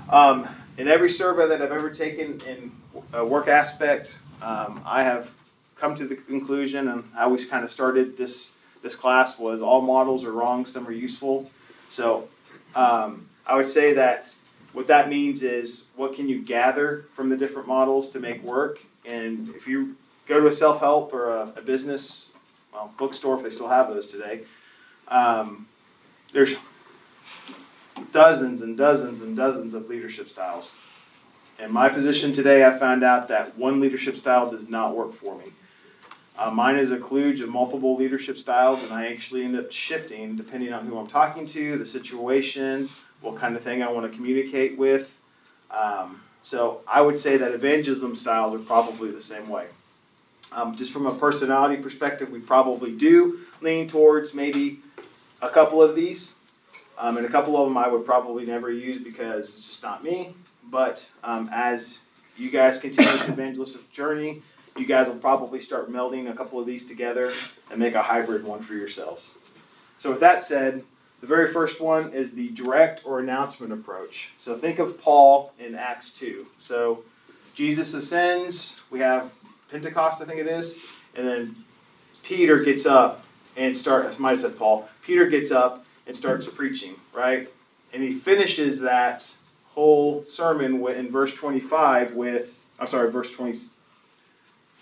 [0.09, 0.49] Um,
[0.79, 2.73] in every survey that I've ever taken in
[3.13, 5.35] a work aspect, um, I have
[5.77, 9.81] come to the conclusion, and I always kind of started this this class was all
[9.81, 11.51] models are wrong, some are useful.
[11.89, 12.29] So
[12.75, 14.35] um, I would say that
[14.73, 18.81] what that means is what can you gather from the different models to make work,
[19.05, 22.31] and if you go to a self help or a, a, business,
[22.73, 24.43] well, bookstore if they still have those today.
[25.09, 25.67] Um,
[26.33, 26.55] there's
[28.13, 30.73] dozens and dozens and dozens of leadership styles.
[31.59, 35.37] In my position today, I found out that one leadership style does not work for
[35.37, 35.53] me.
[36.39, 40.37] Uh, mine is a kludge of multiple leadership styles, and I actually end up shifting
[40.37, 42.89] depending on who I'm talking to, the situation,
[43.21, 45.19] what kind of thing I want to communicate with.
[45.71, 49.67] Um, so I would say that evangelism styles are probably the same way.
[50.51, 54.81] Um, just from a personality perspective, we probably do lean towards maybe
[55.41, 56.35] a couple of these.
[56.99, 60.05] Um, and a couple of them I would probably never use because it's just not
[60.05, 60.35] me.
[60.71, 61.99] But um, as
[62.37, 64.43] you guys continue this evangelistic journey,
[64.77, 67.33] you guys will probably start melding a couple of these together
[67.71, 69.33] and make a hybrid one for yourselves.
[69.99, 70.83] So, with that said,
[71.21, 74.31] the very first one is the direct or announcement approach.
[74.39, 76.47] So, think of Paul in Acts 2.
[76.59, 77.05] So,
[77.55, 79.35] Jesus ascends, we have
[79.71, 80.77] Pentecost, I think it is.
[81.15, 81.57] And then
[82.23, 83.25] Peter gets up
[83.57, 84.89] and starts, I might have said Paul.
[85.03, 87.49] Peter gets up and starts preaching, right?
[87.93, 89.35] And he finishes that
[89.73, 93.59] whole sermon in verse 25 with, I'm sorry, verse 20,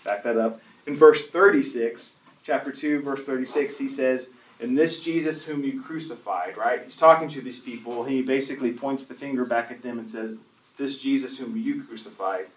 [0.03, 0.61] back that up.
[0.85, 6.57] In verse 36, chapter 2, verse 36, he says, And this Jesus whom you crucified,
[6.57, 6.83] right?
[6.83, 8.03] He's talking to these people.
[8.03, 10.39] He basically points the finger back at them and says,
[10.77, 12.47] This Jesus whom you crucified.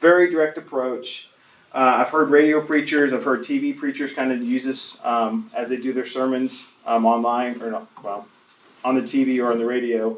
[0.00, 1.28] Very direct approach.
[1.72, 5.68] Uh, I've heard radio preachers, I've heard TV preachers kind of use this um, as
[5.68, 8.26] they do their sermons um, online or not, well,
[8.84, 10.16] on the TV or on the radio.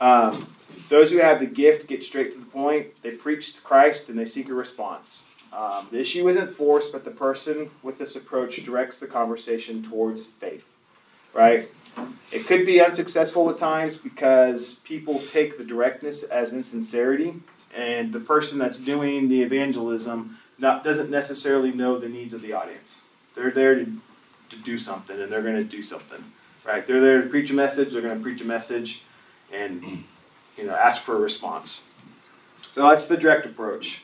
[0.00, 0.46] Um,
[0.88, 3.02] those who have the gift get straight to the point.
[3.02, 5.26] They preach Christ and they seek a response.
[5.56, 10.26] Um, the issue isn't force, but the person with this approach directs the conversation towards
[10.26, 10.68] faith,
[11.32, 11.70] right?
[12.30, 17.36] It could be unsuccessful at times because people take the directness as insincerity,
[17.74, 22.52] and the person that's doing the evangelism not, doesn't necessarily know the needs of the
[22.52, 23.02] audience.
[23.34, 23.86] They're there to,
[24.50, 26.22] to do something, and they're going to do something,
[26.66, 26.86] right?
[26.86, 27.92] They're there to preach a message.
[27.94, 29.04] They're going to preach a message,
[29.50, 29.82] and
[30.58, 31.82] you know, ask for a response.
[32.74, 34.02] So that's the direct approach.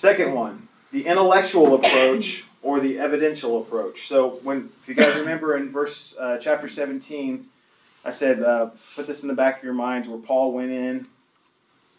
[0.00, 4.08] Second one, the intellectual approach or the evidential approach.
[4.08, 7.46] So when, if you guys remember in verse uh, chapter 17,
[8.06, 11.06] I said, uh, put this in the back of your minds where Paul went in.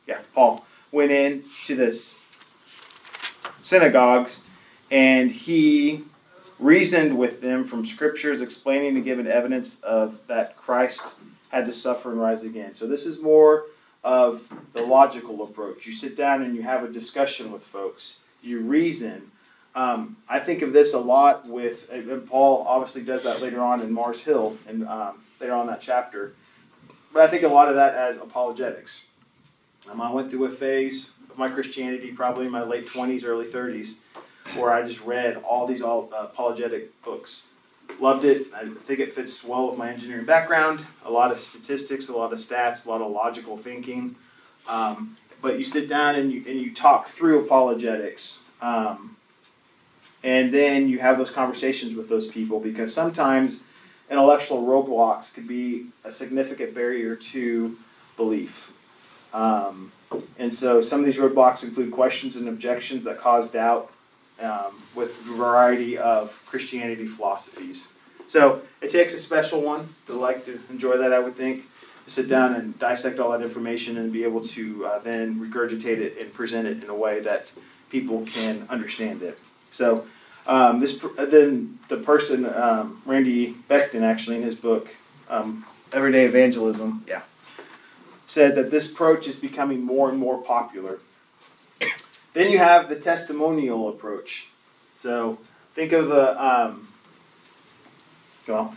[0.08, 2.20] Yeah, Paul went in to this
[3.62, 4.46] synagogues
[4.90, 6.04] and he
[6.58, 11.18] reasoned with them from scriptures, explaining and giving evidence of that Christ
[11.50, 12.74] had to suffer and rise again.
[12.74, 13.66] So this is more
[14.04, 15.86] of the logical approach.
[15.86, 18.20] You sit down and you have a discussion with folks.
[18.42, 19.32] You reason.
[19.76, 23.82] Um, I think of this a lot with, and Paul obviously does that later on
[23.82, 26.34] in Mars Hill and um, later on that chapter.
[27.14, 29.08] But I think a lot of that as apologetics.
[29.90, 33.46] Um, I went through a phase of my Christianity, probably in my late 20s, early
[33.46, 33.96] 30s,
[34.56, 37.48] where I just read all these all, uh, apologetic books.
[38.00, 38.48] Loved it.
[38.54, 40.86] I think it fits well with my engineering background.
[41.06, 44.16] A lot of statistics, a lot of stats, a lot of logical thinking.
[44.68, 48.42] Um, but you sit down and you, and you talk through apologetics.
[48.62, 49.18] Um,
[50.24, 53.64] and then you have those conversations with those people because sometimes
[54.10, 57.78] intellectual roadblocks could be a significant barrier to
[58.18, 58.72] belief.
[59.34, 59.92] Um,
[60.38, 63.92] and so some of these roadblocks include questions and objections that cause doubt
[64.42, 67.88] um, with a variety of Christianity philosophies.
[68.28, 71.66] So it takes a special one to like to enjoy that, I would think,
[72.06, 75.98] to sit down and dissect all that information and be able to uh, then regurgitate
[75.98, 77.52] it and present it in a way that
[77.90, 79.38] people can understand it.
[79.72, 80.06] So
[80.48, 84.96] um, this then the person um, Randy Becton actually in his book
[85.30, 87.22] um, Everyday Evangelism, yeah,
[88.26, 91.00] said that this approach is becoming more and more popular.
[92.34, 94.48] Then you have the testimonial approach.
[94.98, 95.38] So
[95.74, 96.88] think of the um,
[98.48, 98.76] well,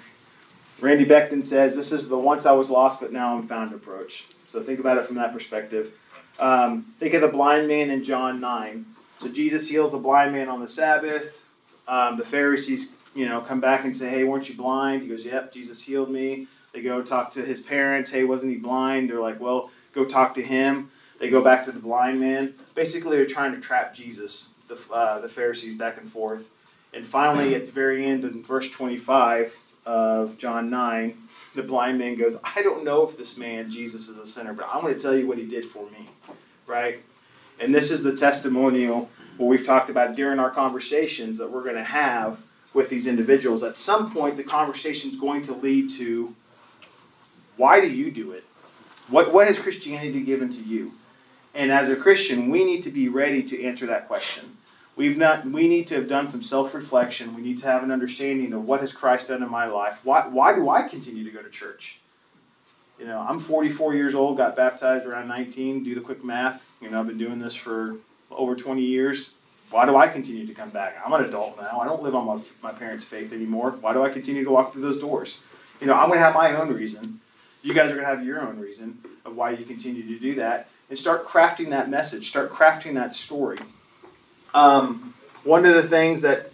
[0.81, 4.27] Randy Becton says this is the once I was lost but now I'm found approach.
[4.49, 5.93] So think about it from that perspective.
[6.39, 8.87] Um, think of the blind man in John 9.
[9.21, 11.45] So Jesus heals the blind man on the Sabbath.
[11.87, 15.25] Um, the Pharisees, you know, come back and say, "Hey, weren't you blind?" He goes,
[15.25, 18.11] "Yep, Jesus healed me." They go talk to his parents.
[18.11, 19.11] Hey, wasn't he blind?
[19.11, 22.55] They're like, "Well, go talk to him." They go back to the blind man.
[22.75, 24.49] Basically, they're trying to trap Jesus.
[24.67, 26.49] The uh, the Pharisees back and forth,
[26.95, 31.19] and finally, at the very end, in verse twenty-five of John nine,
[31.55, 34.67] the blind man goes, "I don't know if this man Jesus is a sinner, but
[34.73, 36.09] I'm going to tell you what he did for me."
[36.67, 37.03] Right?
[37.61, 41.75] And this is the testimonial what we've talked about during our conversations that we're going
[41.77, 42.39] to have
[42.73, 43.63] with these individuals.
[43.63, 46.35] At some point, the conversation is going to lead to
[47.57, 48.45] why do you do it?
[49.09, 50.93] What, what has Christianity given to you?
[51.55, 54.57] And as a Christian, we need to be ready to answer that question.
[54.97, 57.35] We've not, we need to have done some self reflection.
[57.35, 60.01] We need to have an understanding of what has Christ done in my life.
[60.05, 62.01] Why, why do I continue to go to church?
[62.99, 65.83] You know, I'm 44 years old, got baptized around 19.
[65.83, 66.69] Do the quick math.
[66.81, 67.97] You know, I've been doing this for
[68.31, 69.31] over 20 years.
[69.71, 70.97] Why do I continue to come back?
[71.05, 71.81] I'm an adult now.
[71.81, 73.73] I don't live on my, my parents' faith anymore.
[73.81, 75.41] Why do I continue to walk through those doors?
[75.81, 77.21] You know, I'm going to have my own reason.
[77.63, 80.37] You guys are going to have your own reason of why you continue to do
[80.37, 80.69] that.
[80.89, 83.59] And start crafting that message, start crafting that story.
[84.53, 86.51] Um, one of the things that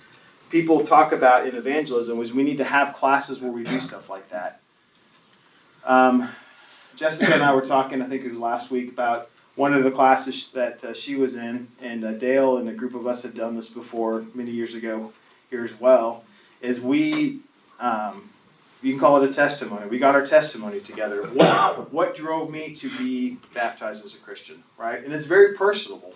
[0.50, 4.08] people talk about in evangelism is we need to have classes where we do stuff
[4.08, 4.60] like that.
[5.84, 6.28] Um,
[6.96, 9.90] Jessica and I were talking, I think it was last week, about one of the
[9.90, 13.34] classes that uh, she was in, and uh, Dale and a group of us had
[13.34, 15.12] done this before many years ago
[15.50, 16.24] here as well.
[16.60, 17.40] Is we,
[17.78, 18.30] um,
[18.82, 19.86] you can call it a testimony.
[19.86, 21.22] We got our testimony together.
[21.28, 25.02] What, what drove me to be baptized as a Christian, right?
[25.04, 26.14] And it's very personable.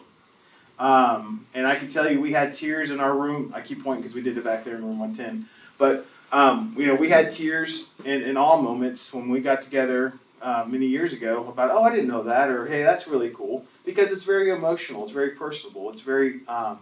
[0.79, 3.53] Um, and I can tell you, we had tears in our room.
[3.55, 5.49] I keep pointing because we did it back there in room 110.
[5.79, 10.15] But um, you know, we had tears in, in all moments when we got together
[10.43, 13.65] uh, many years ago about, oh, I didn't know that, or hey, that's really cool,
[13.85, 16.81] because it's very emotional, it's very personable, it's very um,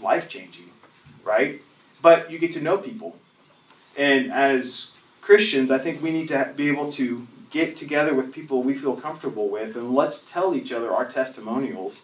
[0.00, 0.70] life changing,
[1.24, 1.60] right?
[2.00, 3.16] But you get to know people.
[3.96, 4.88] And as
[5.20, 8.96] Christians, I think we need to be able to get together with people we feel
[8.96, 12.02] comfortable with and let's tell each other our testimonials.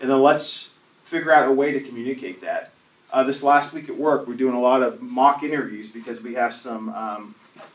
[0.00, 0.70] And then let's
[1.04, 2.72] figure out a way to communicate that.
[3.12, 6.34] Uh, this last week at work, we're doing a lot of mock interviews because we
[6.34, 7.34] have some um,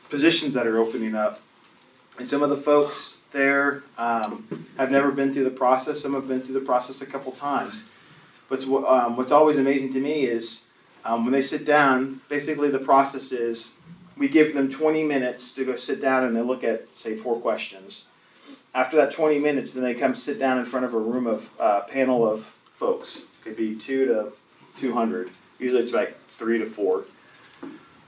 [0.09, 1.39] positions that are opening up.
[2.19, 6.01] And some of the folks there um, have never been through the process.
[6.01, 7.85] Some have been through the process a couple times.
[8.49, 10.63] But um, what's always amazing to me is
[11.05, 13.71] um, when they sit down, basically the process is
[14.17, 17.39] we give them 20 minutes to go sit down and they look at, say, four
[17.39, 18.05] questions.
[18.73, 21.49] After that 20 minutes, then they come sit down in front of a room of
[21.59, 23.21] uh, panel of folks.
[23.23, 24.31] It could be two to
[24.79, 25.31] 200.
[25.59, 27.05] Usually it's like three to four.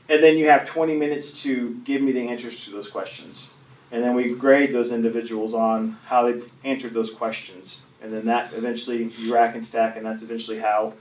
[0.09, 3.51] And then you have 20 minutes to give me the answers to those questions.
[3.91, 7.81] And then we grade those individuals on how they answered those questions.
[8.01, 10.93] And then that eventually you rack and stack, and that's eventually how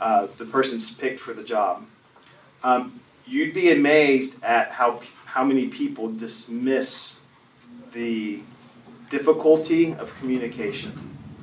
[0.00, 1.84] uh, the person's picked for the job.
[2.62, 7.18] Um, you'd be amazed at how, how many people dismiss
[7.92, 8.40] the
[9.10, 10.92] difficulty of communication.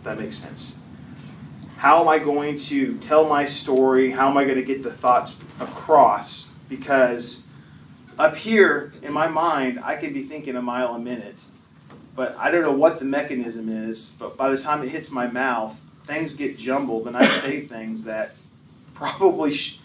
[0.04, 0.76] That makes sense.
[1.78, 4.12] how am I going to tell my story?
[4.12, 6.52] How am I going to get the thoughts across?
[6.70, 7.44] Because
[8.18, 11.46] up here in my mind, I can be thinking a mile a minute,
[12.16, 14.12] but I don't know what the mechanism is.
[14.18, 18.04] But by the time it hits my mouth, things get jumbled, and I say things
[18.06, 18.36] that
[18.96, 19.80] probably sh-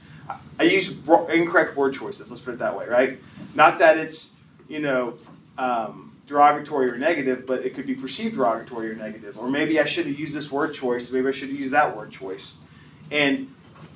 [0.59, 0.95] I use
[1.29, 2.31] incorrect word choices.
[2.31, 3.19] Let's put it that way, right?
[3.55, 4.35] Not that it's
[4.69, 5.19] you know
[5.59, 9.37] um, derogatory or negative, but it could be perceived derogatory or negative.
[9.39, 11.11] Or maybe I should have used this word choice.
[11.11, 12.59] Maybe I should have used that word choice.
[13.11, 13.53] And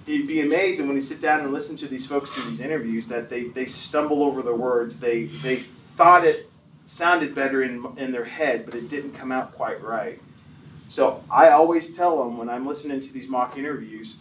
[0.06, 3.08] you'd be amazing when you sit down and listen to these folks do these interviews
[3.08, 4.98] that they, they stumble over the words.
[4.98, 5.58] They they
[5.96, 6.50] thought it
[6.86, 10.20] sounded better in in their head, but it didn't come out quite right.
[10.88, 14.18] So I always tell them when I'm listening to these mock interviews,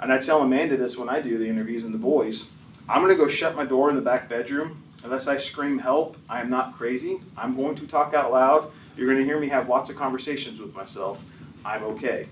[0.00, 2.50] and I tell Amanda this when I do the interviews and the boys,
[2.88, 4.82] I'm going to go shut my door in the back bedroom.
[5.02, 7.20] Unless I scream help, I am not crazy.
[7.36, 8.70] I'm going to talk out loud.
[8.96, 11.22] You're going to hear me have lots of conversations with myself.
[11.64, 12.28] I'm okay.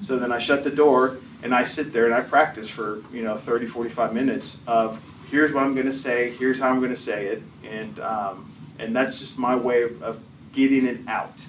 [0.00, 3.22] So then I shut the door and I sit there and I practice for, you
[3.22, 5.00] know, 30, 45 minutes of
[5.30, 7.42] here's what I'm going to say, here's how I'm going to say it.
[7.64, 10.20] And, um, and that's just my way of, of
[10.52, 11.46] getting it out.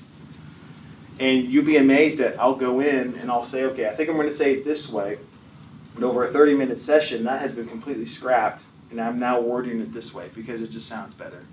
[1.20, 4.16] And you'll be amazed that I'll go in and I'll say, okay, I think I'm
[4.16, 5.18] going to say it this way.
[6.00, 8.64] But over a 30 minute session, that has been completely scrapped.
[8.90, 11.44] And I'm now wording it this way because it just sounds better.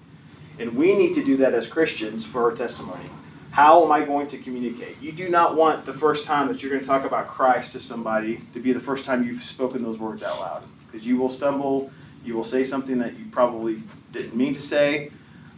[0.61, 3.05] And we need to do that as Christians for our testimony.
[3.51, 5.01] How am I going to communicate?
[5.03, 7.81] You do not want the first time that you're going to talk about Christ to
[7.81, 10.63] somebody to be the first time you've spoken those words out loud.
[10.87, 11.91] Because you will stumble,
[12.25, 13.83] you will say something that you probably
[14.13, 15.11] didn't mean to say.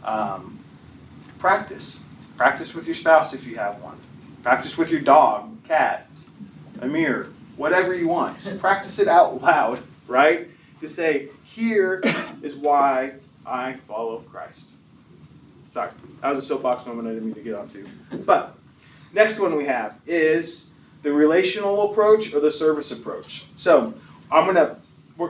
[0.03, 0.59] Um,
[1.37, 2.03] practice.
[2.37, 3.99] Practice with your spouse if you have one.
[4.41, 6.09] Practice with your dog, cat,
[6.81, 8.41] a mirror, whatever you want.
[8.41, 10.47] Just practice it out loud, right?
[10.79, 12.01] To say, here
[12.41, 13.13] is why
[13.45, 14.69] I follow Christ.
[15.73, 15.91] Sorry,
[16.21, 17.85] that was a soapbox moment I didn't mean to get onto.
[18.25, 18.55] But
[19.13, 20.69] next one we have is
[21.03, 23.45] the relational approach or the service approach.
[23.57, 23.93] So
[24.31, 24.77] I'm gonna.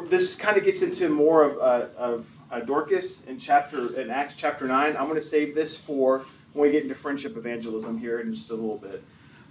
[0.08, 4.36] This kind of gets into more of uh, of uh, Dorcas in chapter in Acts
[4.38, 4.96] chapter nine.
[4.96, 8.54] I'm gonna save this for when we get into friendship evangelism here in just a
[8.54, 9.04] little bit.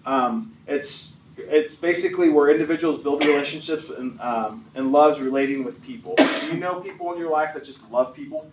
[0.07, 6.14] Um, it's it's basically where individuals build relationships and um, and loves relating with people.
[6.16, 8.51] Do you know people in your life that just love people?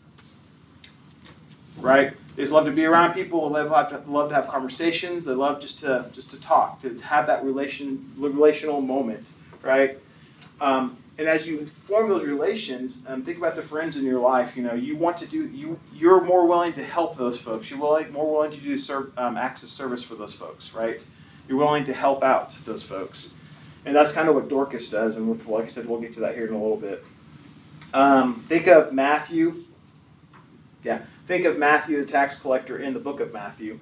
[1.80, 2.16] Right?
[2.36, 3.50] They just love to be around people.
[3.50, 5.26] They love to, love to have conversations.
[5.26, 9.98] They love just to just to talk, to have that relation relational moment, right?
[10.62, 14.58] Um, and as you form those relations, um, think about the friends in your life.
[14.58, 15.80] You know, you want to do you.
[15.94, 17.70] You're more willing to help those folks.
[17.70, 21.04] You're willing, more willing to do serve, um, acts of service for those folks, right?
[21.48, 23.32] You're willing to help out those folks,
[23.86, 25.18] and that's kind of what Dorcas does.
[25.18, 27.04] And like I said, we'll get to that here in a little bit.
[27.94, 29.64] Um, think of Matthew.
[30.84, 33.80] Yeah, think of Matthew, the tax collector, in the book of Matthew.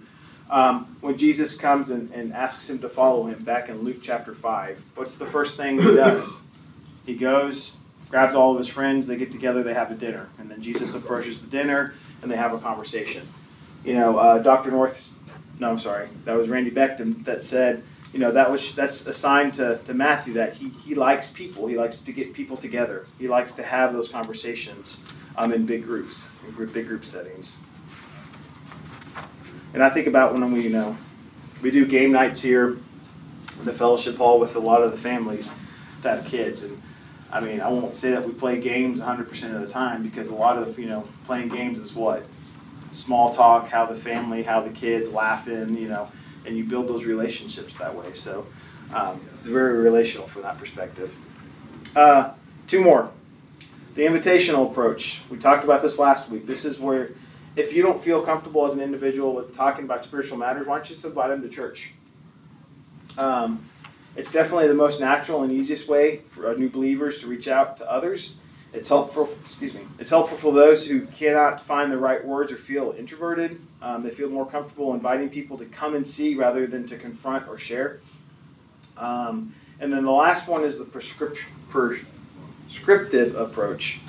[0.49, 4.35] Um, when Jesus comes and, and asks him to follow him back in Luke chapter
[4.35, 6.39] 5, what's the first thing he does?
[7.05, 7.77] He goes,
[8.09, 10.29] grabs all of his friends, they get together, they have a dinner.
[10.37, 13.27] And then Jesus approaches the dinner and they have a conversation.
[13.83, 14.71] You know, uh, Dr.
[14.71, 15.09] North,
[15.63, 19.53] no, I'm sorry, that was Randy Becton that said, you know, that was that's assigned
[19.53, 21.67] to, to Matthew that he, he likes people.
[21.67, 23.07] He likes to get people together.
[23.17, 25.01] He likes to have those conversations
[25.37, 27.55] um, in big groups, in group, big group settings.
[29.73, 30.97] And I think about when we, you know,
[31.61, 32.77] we do game nights here
[33.57, 35.49] in the fellowship hall with a lot of the families
[36.01, 36.61] that have kids.
[36.61, 36.79] And
[37.31, 40.35] I mean, I won't say that we play games 100% of the time because a
[40.35, 42.25] lot of, you know, playing games is what?
[42.93, 46.11] Small talk, how the family, how the kids laughing, you know,
[46.45, 48.13] and you build those relationships that way.
[48.13, 48.45] So
[48.93, 51.15] um, it's very relational from that perspective.
[51.95, 52.31] Uh,
[52.67, 53.11] two more.
[53.95, 55.21] The invitational approach.
[55.29, 56.45] We talked about this last week.
[56.45, 57.11] This is where,
[57.55, 60.89] if you don't feel comfortable as an individual with talking about spiritual matters, why don't
[60.89, 61.93] you just invite them to church?
[63.17, 63.69] Um,
[64.15, 67.91] it's definitely the most natural and easiest way for new believers to reach out to
[67.91, 68.35] others.
[68.73, 69.29] It's helpful.
[69.41, 69.81] Excuse me.
[69.99, 73.59] It's helpful for those who cannot find the right words or feel introverted.
[73.81, 77.47] Um, they feel more comfortable inviting people to come and see rather than to confront
[77.47, 77.99] or share.
[78.97, 81.39] Um, and then the last one is the prescript-
[81.69, 83.99] prescriptive approach.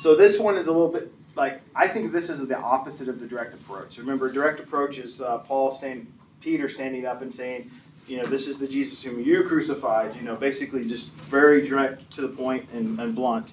[0.00, 3.20] So this one is a little bit like I think this is the opposite of
[3.20, 3.96] the direct approach.
[3.98, 7.70] Remember, direct approach is uh, Paul saying, Peter standing up and saying,
[8.06, 10.14] you know, this is the Jesus whom you crucified.
[10.16, 13.52] You know, basically just very direct to the point and, and blunt.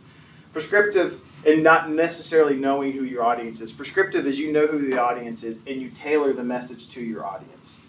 [0.53, 3.71] Prescriptive and not necessarily knowing who your audience is.
[3.71, 7.25] Prescriptive is you know who the audience is and you tailor the message to your
[7.25, 7.79] audience.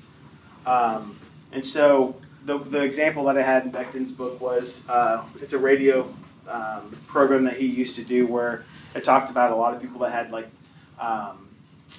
[0.67, 1.19] Um,
[1.53, 5.59] and so the, the example that I had in Becton's book was uh, it's a
[5.59, 6.15] radio
[6.49, 10.01] um, program that he used to do where it talked about a lot of people
[10.01, 10.49] that had like
[10.99, 11.49] um,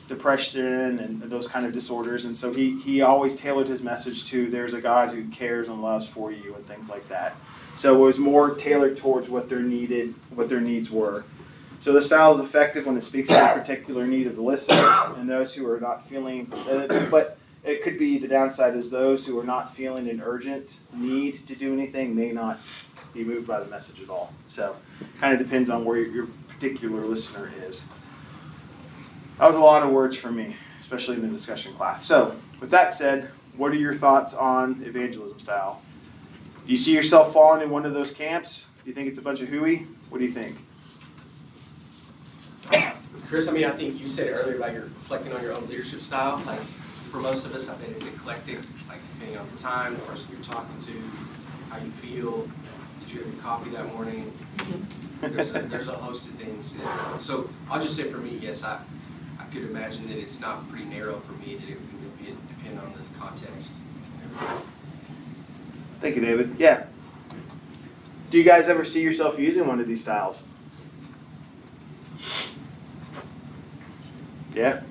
[0.08, 2.26] depression and those kind of disorders.
[2.26, 5.82] And so he, he always tailored his message to there's a God who cares and
[5.82, 7.36] loves for you and things like that.
[7.76, 11.24] So it was more tailored towards what their needed, what their needs were.
[11.80, 15.16] So the style is effective when it speaks to the particular need of the listener
[15.18, 16.52] and those who are not feeling.
[16.54, 20.78] Uh, but it could be the downside is those who are not feeling an urgent
[20.94, 22.60] need to do anything may not
[23.14, 24.32] be moved by the message at all.
[24.48, 24.76] So
[25.20, 27.86] kind of depends on where your particular listener is.
[29.42, 32.06] That was a lot of words for me, especially in the discussion class.
[32.06, 35.82] So, with that said, what are your thoughts on evangelism style?
[36.64, 38.68] Do you see yourself falling in one of those camps?
[38.84, 39.88] Do you think it's a bunch of hooey?
[40.10, 40.58] What do you think?
[43.30, 45.68] Chris, I mean, I think you said it earlier about your reflecting on your own
[45.68, 46.40] leadership style.
[46.46, 50.02] Like, for most of us, I think it's eclectic, like depending on the time, the
[50.02, 50.92] person you're talking to,
[51.72, 52.48] how you feel.
[53.00, 54.32] Did you have your coffee that morning?
[54.58, 55.36] Mm-hmm.
[55.36, 56.76] There's a, there's a host of things.
[57.18, 58.80] So I'll just say for me, yes, I, I
[59.52, 62.94] could imagine that it's not pretty narrow for me, that it would be, depend on
[62.94, 63.74] the context.
[66.00, 66.56] Thank you, David.
[66.58, 66.86] Yeah.
[68.30, 70.44] Do you guys ever see yourself using one of these styles?
[74.56, 74.82] Yeah.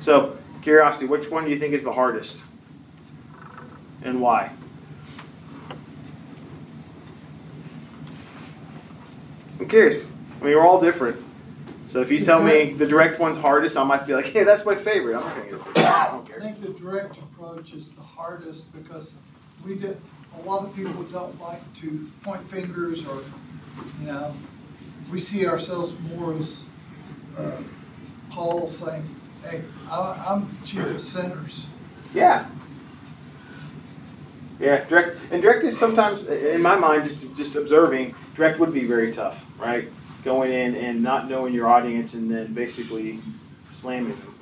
[0.00, 2.44] So, curiosity, which one do you think is the hardest?
[4.02, 4.50] And why?
[9.60, 10.08] I'm curious.
[10.40, 11.24] I mean, we're all different.
[11.94, 14.66] So if you tell me the direct one's hardest, I might be like, hey, that's
[14.66, 15.14] my favorite.
[15.14, 15.86] I'm not going to get it.
[15.86, 19.14] I don't I think the direct approach is the hardest because
[19.64, 19.96] we get,
[20.36, 23.22] a lot of people don't like to point fingers or,
[24.00, 24.34] you know,
[25.08, 26.64] we see ourselves more as,
[27.38, 27.58] uh,
[28.28, 29.04] Paul saying,
[29.44, 31.68] hey, I, I'm chief of sinners.
[32.12, 32.48] Yeah.
[34.58, 38.84] Yeah, direct and direct is sometimes, in my mind, just just observing, direct would be
[38.84, 39.88] very tough, right?
[40.24, 43.20] Going in and not knowing your audience and then basically
[43.70, 44.34] slamming them.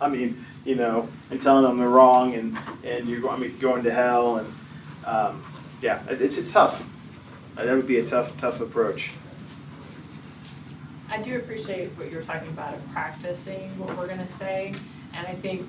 [0.00, 3.56] I mean, you know, and telling them they're wrong and and you're going, I mean,
[3.58, 4.52] going to hell and
[5.04, 5.44] um,
[5.80, 6.82] yeah, it's it's tough.
[7.56, 9.12] Uh, That would be a tough tough approach.
[11.08, 14.74] I do appreciate what you're talking about of practicing what we're gonna say.
[15.14, 15.66] And I think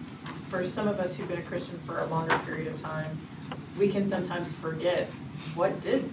[0.50, 3.18] for some of us who've been a Christian for a longer period of time,
[3.78, 5.08] we can sometimes forget
[5.56, 6.12] what did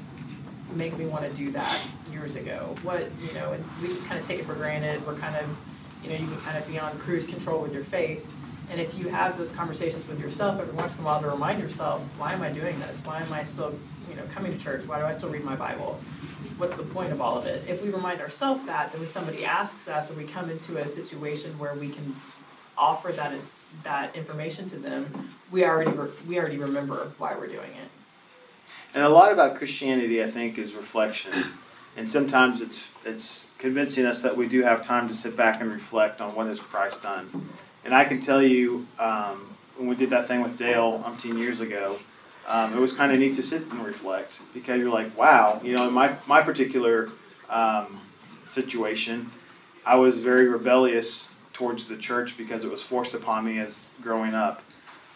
[0.74, 2.74] make me wanna do that years ago.
[2.82, 5.04] What, you know, and we just kind of take it for granted.
[5.06, 5.56] We're kind of,
[6.02, 8.26] you know, you can kind of be on cruise control with your faith.
[8.70, 11.60] And if you have those conversations with yourself every once in a while to remind
[11.60, 13.04] yourself, why am I doing this?
[13.04, 13.74] Why am I still,
[14.10, 14.86] you know, coming to church?
[14.86, 15.98] Why do I still read my Bible?
[16.58, 17.64] what's the point of all of it?
[17.68, 20.86] If we remind ourselves that, then when somebody asks us or we come into a
[20.86, 22.14] situation where we can
[22.76, 23.32] offer that
[23.84, 27.88] that information to them, we already re- we already remember why we're doing it.
[28.94, 31.32] And a lot about Christianity, I think, is reflection.
[31.96, 35.72] And sometimes it's it's convincing us that we do have time to sit back and
[35.72, 37.48] reflect on what has Christ done.
[37.84, 41.60] And I can tell you, um, when we did that thing with Dale umpteen years
[41.60, 41.98] ago,
[42.46, 45.76] um, it was kind of neat to sit and reflect because you're like, wow, you
[45.76, 47.10] know, in my my particular
[47.50, 48.00] um,
[48.48, 49.30] situation,
[49.84, 54.34] I was very rebellious towards the church because it was forced upon me as growing
[54.34, 54.62] up.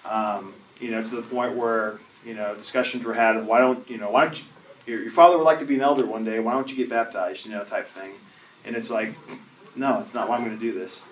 [0.04, 3.88] Um, you know, to the point where you know discussions were had of why don't
[3.88, 4.44] you know why don't you
[4.86, 6.88] your, your father would like to be an elder one day why don't you get
[6.88, 8.12] baptized you know type thing.
[8.64, 9.14] And it's like
[9.76, 11.04] no it's not why i'm going to do this.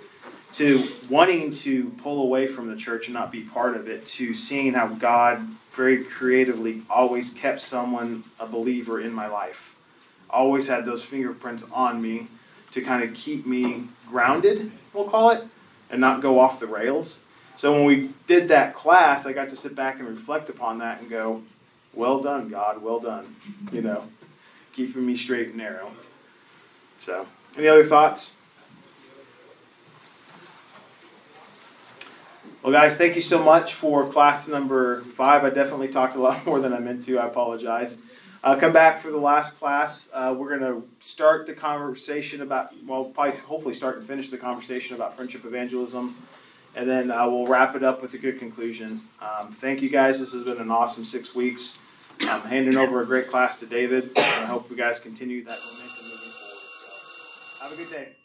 [0.55, 4.35] To wanting to pull away from the church and not be part of it to
[4.35, 5.39] seeing how god
[5.71, 9.77] very creatively always kept someone a believer in my life
[10.29, 12.29] always had those fingerprints on me
[12.73, 15.45] to kind of keep me grounded we'll call it
[15.91, 17.21] and not go off the rails
[17.61, 21.03] so when we did that class, I got to sit back and reflect upon that
[21.03, 21.43] and go,
[21.93, 22.81] "Well done, God.
[22.81, 23.37] Well done."
[23.71, 24.05] You know,
[24.73, 25.93] keeping me straight and narrow.
[27.01, 27.27] So,
[27.59, 28.37] any other thoughts?
[32.63, 35.45] Well, guys, thank you so much for class number five.
[35.45, 37.19] I definitely talked a lot more than I meant to.
[37.19, 37.99] I apologize.
[38.43, 40.09] Uh, come back for the last class.
[40.15, 44.39] Uh, we're going to start the conversation about, well, probably hopefully start and finish the
[44.39, 46.17] conversation about friendship evangelism
[46.77, 49.01] and then uh, we'll wrap it up with a good conclusion.
[49.21, 50.19] Um, thank you guys.
[50.21, 51.79] This has been an awesome six weeks.
[52.23, 56.05] I'm handing over a great class to David, I hope you guys continue that momentum
[56.05, 57.63] moving forward.
[57.63, 58.17] Have a good day.